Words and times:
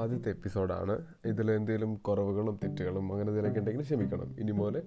ആദ്യത്തെ 0.00 0.30
എപ്പിസോഡാണ്. 0.30 0.94
ഇതിൽ 1.24 1.50
എന്തെങ്കിലും 1.50 1.94
കുറവുകളും 1.94 2.60
തെറ്റുകളും 2.64 3.12
അങ്ങനെ 3.12 3.28
എന്തെങ്കിലുമൊക്കെ 3.28 3.60
ഉണ്ടെങ്കിൽ 3.60 3.82
ക്ഷമിക്കണം. 3.82 4.36
ഇനി 4.40 4.52
പോലെ 4.52 4.82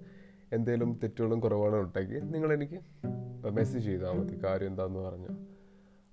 എന്തെങ്കിലും 0.54 1.00
തെറ്റുകളും 1.04 1.40
കുറവുകളും 1.40 1.80
ഉണ്ടെങ്കിൽ 1.82 2.20
നിങ്ങളെനിക്ക് 2.32 2.80
മെസ്സേജ് 3.50 3.86
ചെയ്താൽ 3.86 4.12
മതി. 4.20 4.36
കാര്യം 4.44 4.68
എന്താണെന്ന് 4.68 5.00
പറഞ്ഞു. 5.00 5.32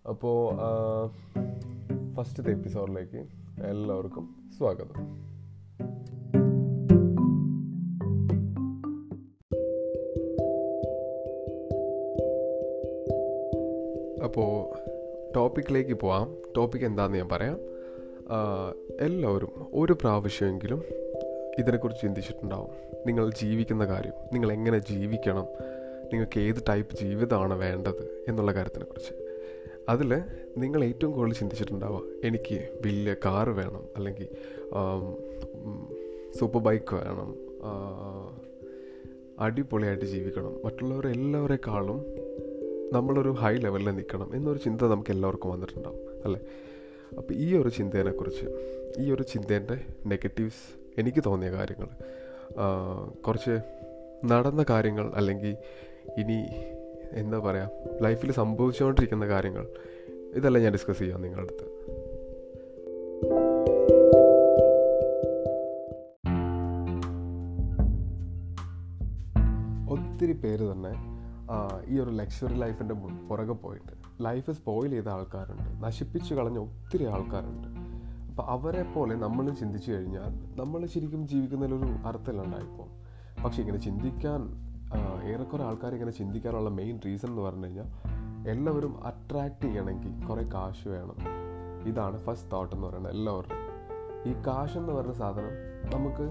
അപ്പോൾ 0.09 0.37
ഫസ്റ്റത്തെ 2.17 2.51
എപ്പിസോഡിലേക്ക് 2.51 3.27
എല്ലാവർക്കും 3.65 4.25
സ്വാഗതം. 4.59 4.97
അപ്പോൾ 14.25 14.53
ടോപ്പിക്കിലേക്ക് 15.37 15.95
പോവാം. 15.95 16.37
ടോപ്പിക് 16.57 16.83
എന്താണെന്ന് 16.83 17.19
ഞാൻ 17.19 17.29
പറയാം. 17.29 17.59
എല്ലാവരും 19.01 19.53
ഒരു 19.75 19.93
പ്രാവശ്യമെങ്കിലും 19.93 20.83
ഇതിനെക്കുറിച്ച് 21.59 22.03
ചിന്തിച്ചിട്ടുണ്ടാവും. 22.03 22.71
നിങ്ങൾ 23.07 23.31
ജീവിക്കുന്ന 23.31 23.85
കാര്യം 23.85 24.13
നിങ്ങൾ 24.33 24.53
എങ്ങനെ 24.53 24.79
ജീവിക്കണം 24.79 25.47
നിങ്ങൾക്ക് 26.13 26.41
ഏത് 26.41 26.61
ടൈപ്പ് 26.69 26.95
ജീവിതമാണ് 26.97 27.55
വേണ്ടത് 27.55 28.25
എന്നുള്ള 28.29 28.55
കാര്യത്തിനെക്കുറിച്ച്. 28.55 29.13
അതിൽ 29.89 30.11
നിങ്ങൾ 30.59 30.85
ഏറ്റവും 30.85 31.13
കൂടുതൽ 31.13 31.35
ചിന്തിച്ചിട്ടുണ്ടാവുക 31.35 32.03
എനിക്ക് 32.25 32.57
വലിയ 32.87 33.15
കാറ് 33.25 33.49
വേണം 33.49 33.85
അല്ലെങ്കിൽ 33.97 34.29
സൂപ്പർ 36.39 36.61
ബൈക്ക് 36.61 36.95
വേണം 36.95 37.31
അടിപൊളിയായിട്ട് 39.41 40.05
ജീവിക്കണം. 40.05 40.55
മറ്റുള്ളവരെല്ലാവരെക്കാളും 40.65 42.01
നമ്മളൊരു 42.93 43.29
ഹൈ 43.29 43.55
ലെവലിൽ 43.57 43.91
നിൽക്കണം 43.91 44.31
എന്നൊരു 44.35 44.59
ചിന്ത 44.59 44.83
നമുക്ക് 44.83 45.11
എല്ലാവർക്കും 45.11 45.51
വന്നിട്ടുണ്ടാവും 45.51 45.99
അല്ലേ? 46.25 46.41
അപ്പോൾ 47.19 47.35
ഈ 47.35 47.57
ഒരു 47.57 47.69
ചിന്തേനെക്കുറിച്ച് 47.69 48.47
ഈ 48.99 49.13
ഒരു 49.13 49.23
ചിന്തേന്റെ 49.23 49.79
നെഗറ്റീവ്സ് 50.07 50.65
എനിക്ക് 50.99 51.23
തോന്നിയ 51.27 51.51
കാര്യങ്ങൾ 51.51 51.89
കുറച്ച് 53.27 53.61
നടന്ന 54.25 54.65
കാര്യങ്ങൾ 54.71 55.13
അല്ലെങ്കിൽ 55.15 55.57
ഇനി 56.19 56.39
എന്താ 57.13 57.39
പറയുക 57.39 57.71
ലൈഫിൽ 58.03 58.33
സംഭവിച്ചുകൊണ്ടിരിക്കുന്ന 58.33 59.27
കാര്യങ്ങൾ 59.27 59.67
ഇതെല്ലാം 60.35 60.65
ഞാൻ 60.65 60.73
ഡിസ്കസ് 60.73 60.99
ചെയ്യാം 60.99 61.23
നിങ്ങളുടെ 61.23 61.53
അടുത്ത്. 61.53 61.67
ഒത്തിരി 69.91 70.33
പേര് 70.33 70.73
തന്നെ 70.73 70.93
ഈ 71.89 72.01
ഒരു 72.01 72.11
ലക്ഷറി 72.11 72.55
ലൈഫിന്റെ 72.55 72.95
പുറകെ 73.29 73.53
പോയിട്ട് 73.53 74.00
ലൈഫ് 74.21 74.51
സ്പോയിൽ 74.51 74.91
ചെയ്ത 74.91 75.09
ആൾക്കാരുണ്ട്. 75.09 75.87
നശിപ്പിച്ചു 75.87 76.35
കളഞ്ഞ 76.35 76.59
ഒത്തിരി 76.59 77.05
ആൾക്കാരുണ്ട്. 77.05 77.69
അപ്പോൾ 78.31 78.43
അവരെ 78.43 78.83
പോലെ 78.83 79.15
നമ്മൾ 79.15 79.51
ചിന്തിച്ചു 79.51 79.93
കഴിഞ്ഞാൽ 79.93 80.57
നമ്മൾ 80.57 80.87
ശരിക്കും 80.87 81.29
ജീവിക്കുന്നതിലൊരു 81.29 82.07
അർത്ഥമില്ലാണ്ടായിപ്പോൾ 82.07 82.89
പക്ഷേ 83.43 83.61
ഇങ്ങനെ 83.63 83.79
ചിന്തിക്കാൻ 83.79 84.71
ഏറെക്കുറെ 85.25 85.65
ആൾക്കാർ 85.65 85.93
ഇങ്ങനെ 85.93 86.11
ചിന്തിക്കാനുള്ള 86.11 86.71
മെയിൻ 86.71 87.01
റീസൺ 87.07 87.29
എന്ന് 87.29 87.43
പറഞ്ഞു 87.43 87.67
കഴിഞ്ഞാൽ 87.67 87.87
എല്ലാവരും 88.51 89.07
അട്രാക്റ്റ് 89.07 89.63
ചെയ്യണമെങ്കിൽ 89.63 90.27
കുറേ 90.27 90.43
കാശ് 90.55 90.89
വേണം. 90.89 91.15
ഇതാണ് 91.89 92.25
ഫസ്റ്റ് 92.25 92.53
തോട്ട് 92.53 92.77
എന്ന് 92.77 92.87
പറയുന്നത് 92.87 93.13
എല്ലാവരുടെയും. 93.13 93.71
ഈ 94.31 94.43
കാശ് 94.47 94.79
എന്ന് 94.79 94.93
പറയുന്ന 94.93 95.13
സാധനം 95.13 95.51
നമുക്ക് 95.95 96.23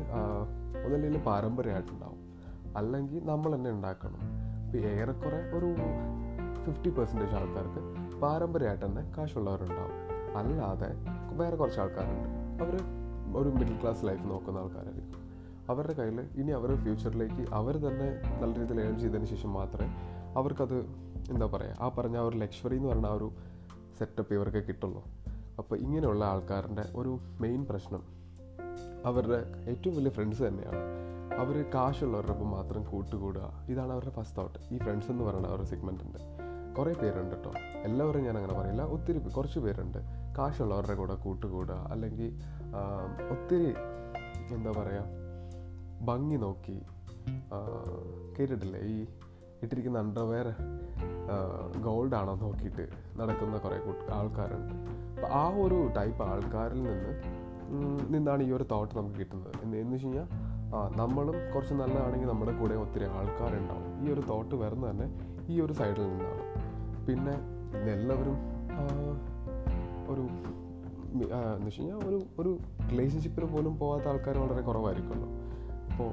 ഒന്നല്ലെങ്കിൽ 0.86 1.20
പാരമ്പര്യമായിട്ടുണ്ടാവും. 1.20 2.20
അല്ലെങ്കിൽ 2.78 3.26
നമ്മൾ 3.26 3.56
തന്നെ 3.56 3.72
ഉണ്ടാക്കണം. 3.72 4.20
ഏറെക്കുറെ 4.78 5.52
ഒരു 5.58 5.76
ഫിഫ്റ്റി 6.70 6.90
പെർസെന്റേജ് 6.90 7.36
ആൾക്കാർക്ക് 7.36 8.20
പാരമ്പര്യമായിട്ട് 8.20 8.86
തന്നെ 8.86 9.14
കാശുള്ളവരുണ്ടാവും. 9.18 10.38
അല്ലാതെ 10.38 10.88
വേറെ 11.34 11.56
കുറച്ച് 11.56 11.80
ആൾക്കാരുണ്ട്. 11.80 12.30
അവർ 12.64 12.82
ഒരു 13.38 13.50
മിഡിൽ 13.50 13.82
ക്ലാസ് 13.82 14.06
ലൈഫ് 14.06 14.30
നോക്കുന്ന 14.30 14.58
ആൾക്കാരായിരിക്കും. 14.58 15.30
അവരുടെ 15.70 15.94
കയ്യിൽ 15.94 16.22
ഇനി 16.22 16.52
അവരുടെ 16.52 16.78
ഫ്യൂച്ചറിലേക്ക് 16.78 17.54
അവർ 17.54 17.78
തന്നെ 17.78 18.40
നല്ല 18.42 18.60
രീതിയിൽ 18.60 18.82
ഏൺ 18.82 19.00
ചെയ്തതിന് 19.00 19.26
ശേഷം 19.26 19.54
മാത്രമേ 19.54 19.88
അവർക്കത് 20.36 20.80
എന്താ 21.30 21.46
പറയുക 21.46 21.76
ആ 21.82 21.90
പറഞ്ഞ 21.90 22.18
ആ 22.18 22.22
ഒരു 22.22 22.38
ലക്ഷറി 22.38 22.76
എന്ന് 22.76 22.90
പറഞ്ഞ 22.90 23.06
ആ 23.06 23.14
ഒരു 23.14 23.32
സെറ്റപ്പ് 24.00 24.34
ഇവർക്ക് 24.34 24.68
കിട്ടുള്ളൂ. 24.68 25.04
അപ്പോൾ 25.58 25.80
ഇങ്ങനെയുള്ള 25.80 26.26
ആൾക്കാരുടെ 26.26 26.92
ഒരു 26.96 27.20
മെയിൻ 27.42 27.66
പ്രശ്നം 27.66 28.04
അവരുടെ 29.06 29.70
ഏറ്റവും 29.70 29.96
വലിയ 29.96 30.10
ഫ്രണ്ട്സ് 30.10 30.44
തന്നെയാണ്. 30.44 30.82
അവർ 31.40 31.66
കാശുള്ളവരുടെ 31.74 32.32
ഒപ്പം 32.32 32.52
മാത്രം 32.52 32.84
കൂട്ടുകൂടുക. 32.84 33.66
ഇതാണ് 33.70 33.92
അവരുടെ 33.92 34.10
ഫസ്റ്റ് 34.10 34.38
തോട്ട് 34.38 34.60
ഈ 34.72 34.78
ഫ്രണ്ട്സ് 34.78 35.12
എന്ന് 35.12 35.24
പറയുന്ന 35.24 35.48
ഒരു 35.48 35.64
സെഗ്മെന്റിന്റെ 35.64 36.49
കുറേ 36.78 36.94
പേരുണ്ട് 37.02 37.36
കേട്ടോ 37.36 37.52
എല്ലാവരും 37.88 38.24
ഞാൻ 38.26 38.36
അങ്ങനെ 38.38 38.56
പറയില്ല 38.60 38.84
ഒത്തിരി 38.96 39.20
കുറച്ച് 39.38 39.60
പേരുണ്ട്. 39.60 39.98
കാശുള്ളവരുടെ 40.38 40.96
കൂടെ 40.96 41.16
കൂട്ടുകൂടുക 41.16 41.78
അല്ലെങ്കിൽ 41.94 42.30
ഒത്തിരി 43.34 43.70
എന്താ 44.56 44.72
പറയുക 44.78 45.06
ഭംഗി 46.08 46.38
നോക്കി 46.46 46.78
കേട്ടിട്ടില്ലേ? 48.38 48.80
ഈ 48.94 48.98
ഇട്ടിരിക്കുന്ന 49.64 49.98
അണ്ടർവെയർ 50.00 50.48
ഗോൾഡാണോ 51.86 52.34
നോക്കിയിട്ട് 52.36 52.86
നടക്കുന്ന 53.20 53.58
കുറേ 53.58 53.78
ആൾക്കാരുണ്ട്. 54.18 54.74
അപ്പോൾ 55.16 55.32
ആ 55.42 55.46
ഒരു 55.64 55.80
ടൈപ്പ് 55.98 56.24
ആൾക്കാരിൽ 56.24 56.82
നിന്ന് 56.84 57.12
നിന്നാണ് 58.14 58.44
ഈ 58.44 58.52
ഒരു 58.52 58.66
തോട്ട് 58.72 58.94
നമുക്ക് 58.98 59.20
കിട്ടുന്നത്. 59.20 59.56
എന്ന് 59.64 59.94
വെച്ച് 59.94 60.08
കഴിഞ്ഞാൽ 60.08 60.28
ആ 60.76 60.80
നമ്മളും 60.96 61.36
കുറച്ച് 61.54 61.74
നല്ലതാണെങ്കിൽ 61.74 62.28
നമ്മുടെ 62.28 62.54
കൂടെ 62.60 62.76
ഒത്തിരി 62.76 63.06
ആൾക്കാരുണ്ടാവും. 63.18 64.04
ഈ 64.04 64.14
ഒരു 64.14 64.22
തോട്ട് 64.30 64.56
വരുന്ന 64.56 64.92
തന്നെ 64.92 65.08
ഈ 65.54 65.62
ഒരു 65.62 65.74
സൈഡിൽ 65.74 66.04
നിന്നാണ്. 66.10 66.44
പിന്നെ 67.08 67.36
എല്ലാവരും 67.94 68.38
ഒരു 70.12 70.24
എന്ന് 71.12 71.66
വെച്ച് 71.66 71.82
കഴിഞ്ഞാൽ 71.82 72.00
ഒരു 72.10 72.18
ഒരു 72.42 72.52
റിലേഷൻഷിപ്പിൽ 72.92 73.46
പോലും 73.46 73.80
പോകാത്ത 73.80 74.08
ആൾക്കാർ 74.08 74.38
വളരെ 74.38 74.62
കുറവായിരിക്കുമല്ലോ. 74.62 75.30
അപ്പോൾ 75.92 76.12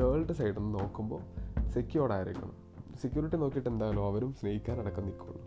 ഗേളുടെ 0.00 0.32
സൈഡിൽ 0.32 0.58
നിന്ന് 0.58 0.78
നോക്കുമ്പോൾ 0.78 1.20
സെക്യൂർഡ് 1.76 2.12
ആയിരിക്കണം. 2.12 2.56
സെക്യൂരിറ്റി 3.02 3.36
നോക്കിയിട്ട് 3.36 3.68
എന്തായാലും 3.68 4.06
അവരും 4.06 4.34
സ്നേഹിക്കാനടക്കം 4.40 5.04
നിൽക്കുള്ളൂ 5.04 5.40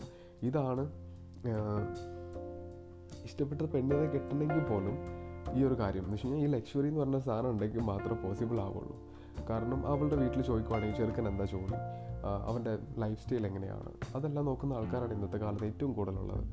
ഇതാണ് 0.48 0.84
ഇഷ്ടപ്പെട്ട 3.26 3.62
പെണ്ണിനെ 3.62 4.08
കെട്ടണമെങ്കിൽ 4.10 4.60
പോലും 4.60 4.96
ഈ 5.58 5.64
ഒരു 5.64 5.76
കാര്യം. 5.82 6.04
എന്ന് 6.04 6.14
വെച്ച് 6.14 6.28
കഴിഞ്ഞാൽ 6.28 6.48
ഈ 6.48 6.52
ലക്ഷറി 6.56 6.88
എന്ന് 6.88 7.02
പറഞ്ഞ 7.02 7.20
സാധനം 7.20 7.50
ഉണ്ടെങ്കിൽ 7.50 7.82
മാത്രമേ 7.92 8.18
പോസിബിൾ 8.24 8.60
ആവുള്ളൂ. 8.68 8.96
കാരണം 9.50 9.88
അവളുടെ 9.88 10.16
വീട്ടിൽ 10.16 10.42
ചോദിക്കുവാണെങ്കിൽ 10.42 10.98
ചെറുക്കൻ 10.98 11.28
എന്താ 11.28 11.46
ജോലി? 11.46 11.78
അവന്റെ 12.50 12.74
ലൈഫ് 12.98 13.20
സ്റ്റൈൽ 13.24 13.48
എങ്ങനെയാണ്? 13.48 13.92
അതെല്ലാം 14.16 14.46
നോക്കുന്ന 14.46 14.74
ആൾക്കാരാണ് 14.74 15.14
ഇന്നത്തെ 15.14 15.38
കാലത്ത് 15.38 15.66
ഏറ്റവും 15.66 15.94
കൂടുതലുള്ളത്. 15.94 16.44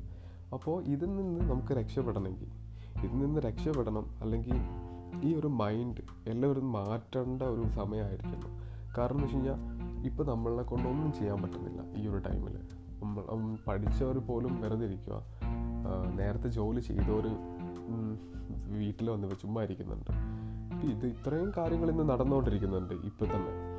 അപ്പോൾ 0.53 0.83
ഇതിൽ 0.83 1.15
നിന്ന് 1.15 1.41
നമുക്ക് 1.51 1.73
രക്ഷപ്പെടണമെങ്കിൽ 1.73 2.49
ഇതിൽ 3.05 3.17
നിന്ന് 3.19 3.39
രക്ഷപ്പെടണം 3.41 4.05
അല്ലെങ്കിൽ 4.21 4.57
ഈ 5.23 5.29
ഒരു 5.35 5.47
മൈൻഡ് 5.47 6.01
എല്ലാവരും 6.27 6.71
മാറ്റേണ്ട 6.71 7.41
ഒരു 7.43 7.63
സമയമായിരിക്കുന്നു 7.75 8.49
കാരണം 8.97 9.15
എന്ന് 9.15 9.23
വെച്ച് 9.23 9.35
കഴിഞ്ഞാൽ 9.35 9.59
ഇപ്പോൾ 10.05 10.25
നമ്മളെ 10.27 10.63
കൊണ്ടൊന്നും 10.63 11.13
ചെയ്യാൻ 11.13 11.41
പറ്റുന്നില്ല 11.41 11.81
ഈ 12.01 12.07
ഒരു 12.07 12.17
ടൈമിൽ 12.17 12.55
നമ്മൾ 13.03 13.57
പഠിച്ചവർ 13.67 14.17
പോലും 14.17 14.61
വെറുതെ 14.61 14.85
ഇരിക്കുക 14.85 15.17
നേരത്തെ 16.19 16.49
ജോലി 16.49 16.79
ചെയ്തവർ 16.79 17.25
വീട്ടിൽ 18.67 19.09
വന്ന് 19.09 19.35
ചുമ്മാ 19.41 19.63
ഇരിക്കുന്നുണ്ട്. 19.63 20.11
ഇത് 20.91 21.05
ഇത്രയും 21.05 21.51
കാര്യങ്ങൾ 21.57 21.89
ഇന്ന് 21.89 22.09
നടന്നുകൊണ്ടിരിക്കുന്നുണ്ട് 22.09 22.93
ഇപ്പം 22.93 23.27
തന്നെ. 23.27 23.75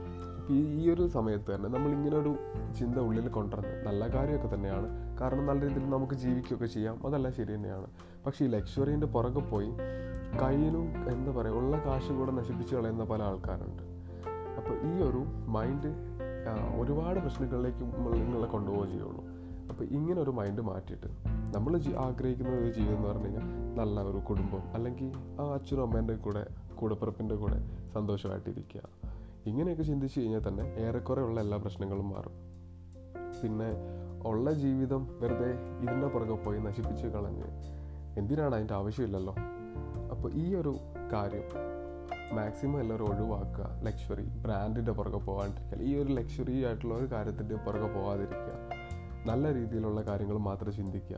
ഈ 0.50 0.58
ഈ 0.80 0.90
ഒരു 0.90 1.06
സമയത്ത് 1.06 1.54
തന്നെ 1.54 1.68
നമ്മൾ 1.68 1.90
ഇങ്ങനെ 1.90 2.16
ഒരു 2.16 2.36
ചിന്ത 2.78 2.98
ഉള്ളിൽ 2.98 3.28
കൊണ്ടുവരുന്നത് 3.28 3.86
നല്ല 3.86 4.08
കാര്യമൊക്കെ 4.14 4.54
തന്നെയാണ്. 4.54 5.18
കാരണം 5.20 5.46
നല്ല 5.46 5.68
രീതിയിൽ 5.68 5.90
നമുക്ക് 5.90 6.14
ജീവിക്കുകയൊക്കെ 6.14 6.66
ചെയ്യാം. 6.66 7.06
അതല്ല 7.06 7.30
ശരി 7.30 7.54
തന്നെയാണ്. 7.54 7.86
പക്ഷേ 8.26 8.44
ഈ 8.44 8.48
ലക്ഷറീന്റെ 8.48 9.06
പുറകെ 9.06 9.40
പോയി 9.40 9.70
കയ്യിലും 10.42 10.86
എന്താ 11.12 11.32
പറയുക 11.40 11.54
ഉള്ള 11.54 11.76
കാശ് 11.86 12.12
കൂടെ 12.12 12.30
നശിപ്പിച്ച് 12.30 12.76
കളയുന്ന 12.76 13.04
പല 13.04 13.22
ആൾക്കാരുണ്ട്. 13.22 13.82
അപ്പോൾ 14.58 14.76
ഈ 14.88 14.92
ഒരു 15.08 15.22
മൈൻഡ് 15.56 15.90
ഒരുപാട് 16.80 17.18
പ്രശ്നങ്ങളിലേക്ക് 17.20 17.82
നിങ്ങളെ 18.22 18.46
കൊണ്ടുപോവുകയേ 18.46 18.90
ചെയ്യുള്ളൂ 18.90 19.22
അപ്പോൾ 19.70 19.84
ഇങ്ങനെ 19.84 20.20
ഒരു 20.20 20.30
മൈൻഡ് 20.30 20.60
മാറ്റിയിട്ട് 20.60 21.06
നമ്മൾ 21.56 21.80
ആഗ്രഹിക്കുന്ന 21.96 22.50
ഒരു 22.50 22.72
ജീവിതം 22.72 22.96
എന്ന് 22.96 23.08
പറഞ്ഞു 23.08 23.24
കഴിഞ്ഞാൽ 23.24 23.74
നല്ല 23.74 24.02
ഒരു 24.02 24.18
കുടുംബം 24.18 24.72
അല്ലെങ്കിൽ 24.74 25.12
ആ 25.40 25.54
അച്ഛനും 25.54 25.82
അമ്മേന്റെ 25.82 26.14
കൂടെ 26.14 26.46
കൂടപ്പിറപ്പിന്റെ 26.74 27.34
കൂടെ 27.34 27.88
സന്തോഷമായിട്ടിരിക്കുക. 27.94 28.80
ഇങ്ങനെയൊക്കെ 29.46 29.82
ചിന്തിച്ച് 29.82 30.20
കഴിഞ്ഞാൽ 30.20 30.48
തന്നെ 30.48 30.74
ഏറെക്കുറെ 30.78 31.22
ഉള്ള 31.22 31.40
എല്ലാ 31.40 31.58
പ്രശ്നങ്ങളും 31.58 32.08
മാറും. 32.08 32.32
പിന്നെ 33.42 33.70
ഉള്ള 34.28 34.52
ജീവിതം 34.52 35.08
വെറുതെ 35.20 35.50
ഇതിന്റെ 35.82 36.06
പുറകെ 36.06 36.34
പോയി 36.34 36.58
നശിപ്പിച്ച് 36.58 37.06
കളഞ്ഞ് 37.06 37.44
എന്തിനാണ് 38.18 38.54
അതിന്റെ 38.54 38.74
ആവശ്യമില്ലല്ലോ? 38.74 39.34
അപ്പോൾ 40.10 40.32
ഈ 40.32 40.54
ഒരു 40.54 40.76
കാര്യം 41.12 41.76
മാക്സിമം 42.32 42.80
എല്ലാവരും 42.80 43.08
ഒഴിവാക്കുക 43.08 43.80
ലക്ഷറി 43.82 44.22
ബ്രാൻഡിന്റെ 44.22 44.92
പുറകെ 44.92 45.18
പോകാണ്ടിരിക്കുക 45.18 45.78
ഈ 45.82 45.96
ഒരു 45.96 46.12
ലക്ഷറി 46.12 46.64
ആയിട്ടുള്ള 46.64 46.94
ഒരു 46.94 47.06
കാര്യത്തിന്റെ 47.12 47.54
പുറകെ 47.54 47.86
പോകാതിരിക്കുക. 47.86 48.75
നല്ല 49.26 49.54
രീതിയിലുള്ള 49.54 50.00
കാര്യങ്ങൾ 50.00 50.38
മാത്രം 50.38 50.72
ചിന്തിക്കുക. 50.72 51.16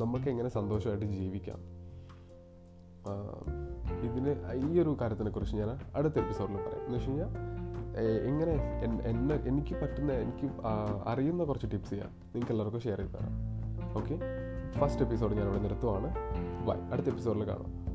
നമുക്ക് 0.00 0.30
എങ്ങനെ 0.30 0.48
സന്തോഷമായിട്ട് 0.48 1.06
ജീവിക്കാം. 1.06 1.60
ഇതിന് 4.02 4.30
ഈ 4.66 4.80
ഒരു 4.80 4.96
കാര്യത്തിനെ 5.00 5.30
കുറിച്ച് 5.30 5.56
ഞാൻ 5.56 5.78
അടുത്ത 5.96 6.18
എപ്പിസോഡിൽ 6.18 6.56
പറയാം. 6.56 6.84
എന്ന് 6.84 6.94
വെച്ച് 6.94 7.10
കഴിഞ്ഞാൽ 7.10 7.30
എങ്ങനെ 8.28 8.52
എന്നെ 9.06 9.34
എനിക്ക് 9.34 9.74
പറ്റുന്ന 9.82 10.12
എനിക്ക് 10.12 10.50
അറിയുന്ന 11.06 11.44
കുറച്ച് 11.44 11.66
ടിപ്സ് 11.72 11.90
ചെയ്യാം 11.90 12.08
നിങ്ങൾക്ക് 12.08 12.52
എല്ലാവർക്കും 12.52 12.80
ഷെയർ 12.80 12.98
ചെയ്ത് 12.98 13.12
തരാം. 13.12 13.32
ഓക്കെ 13.98 14.18
ഫസ്റ്റ് 14.72 15.02
എപ്പിസോഡ് 15.02 15.34
ഞാൻ 15.34 15.46
ഇവിടെ 15.46 15.62
നിർത്തുവാണ്. 15.62 16.14
ബൈ 16.66 16.76
അടുത്ത 16.92 17.06
എപ്പിസോഡിൽ 17.06 17.48
കാണാം. 17.48 17.87